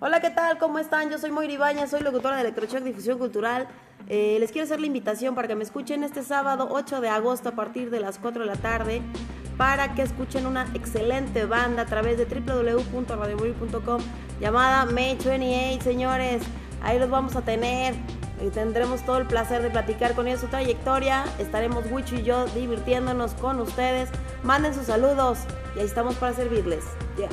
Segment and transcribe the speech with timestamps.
[0.00, 0.58] Hola, ¿qué tal?
[0.58, 1.10] ¿Cómo están?
[1.10, 3.66] Yo soy Moira Ibañez, soy locutora de Electrochoc Difusión Cultural.
[4.06, 7.48] Eh, les quiero hacer la invitación para que me escuchen este sábado 8 de agosto
[7.48, 9.02] a partir de las 4 de la tarde
[9.56, 14.00] para que escuchen una excelente banda a través de www.radiomorir.com
[14.40, 16.44] llamada May 28, señores.
[16.80, 17.96] Ahí los vamos a tener.
[18.40, 21.24] Y tendremos todo el placer de platicar con ellos su trayectoria.
[21.40, 24.10] Estaremos Wicho y yo divirtiéndonos con ustedes.
[24.44, 25.40] Manden sus saludos
[25.74, 26.84] y ahí estamos para servirles.
[27.16, 27.30] Yeah.